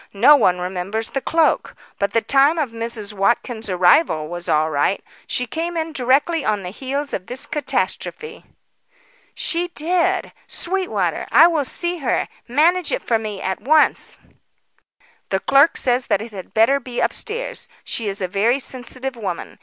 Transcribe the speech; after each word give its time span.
"No 0.17 0.35
one 0.35 0.57
remembers 0.57 1.11
the 1.11 1.21
cloak. 1.21 1.75
But 1.99 2.09
the 2.11 2.23
time 2.23 2.57
of 2.57 2.71
Mrs. 2.71 3.13
Watkins' 3.13 3.69
arrival 3.69 4.27
was 4.29 4.49
all 4.49 4.71
right. 4.71 5.03
She 5.27 5.45
came 5.45 5.77
in 5.77 5.93
directly 5.93 6.43
on 6.43 6.63
the 6.63 6.71
heels 6.71 7.13
of 7.13 7.27
this 7.27 7.45
catastrophe." 7.45 8.43
"She 9.35 9.67
did! 9.67 10.33
Sweetwater, 10.47 11.27
I 11.31 11.45
will 11.45 11.65
see 11.65 11.99
her. 11.99 12.27
Manage 12.47 12.91
it 12.91 13.03
for 13.03 13.19
me 13.19 13.43
at 13.43 13.61
once." 13.61 14.17
"The 15.29 15.39
clerk 15.39 15.77
says 15.77 16.07
that 16.07 16.19
it 16.19 16.31
had 16.31 16.51
better 16.55 16.79
be 16.79 16.99
upstairs. 16.99 17.69
She 17.83 18.07
is 18.07 18.21
a 18.21 18.27
very 18.27 18.57
sensitive 18.57 19.15
woman. 19.15 19.59